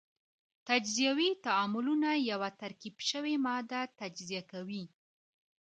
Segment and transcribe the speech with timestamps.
[0.67, 4.83] تجزیوي تعاملونه یوه ترکیب شوې ماده تجزیه کوي.